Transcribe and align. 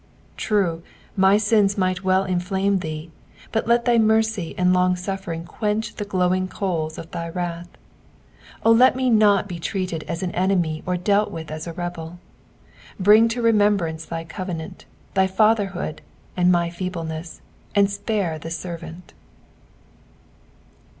True, 0.35 0.81
my 1.15 1.37
sins 1.37 1.77
might 1.77 2.03
well 2.03 2.23
inflame 2.23 2.79
thee, 2.79 3.11
but 3.51 3.67
let 3.67 3.85
thy 3.85 3.99
mercy 3.99 4.55
and 4.57 4.73
long 4.73 4.95
suffering 4.95 5.45
quench 5.45 5.93
the 5.93 6.05
glowing 6.05 6.47
coals 6.47 6.97
of 6.97 7.11
thy 7.11 7.29
wrath. 7.29 7.67
O 8.65 8.71
let 8.71 8.95
me 8.95 9.11
not 9.11 9.47
be 9.47 9.59
treated 9.59 10.01
as 10.05 10.23
an 10.23 10.31
enemy 10.31 10.81
or 10.87 10.97
dealt 10.97 11.29
with 11.29 11.51
as 11.51 11.67
a 11.67 11.73
rebel. 11.73 12.17
Bring 12.99 13.27
to 13.27 13.43
remembrance 13.43 14.03
thy 14.05 14.23
covenant, 14.23 14.85
thy 15.13 15.27
fatherhood, 15.27 16.01
and 16.35 16.51
my 16.51 16.71
feelileaesa, 16.71 17.41
and 17.75 17.87
spare 17.91 18.39
the 18.39 18.49
servant. 18.49 19.13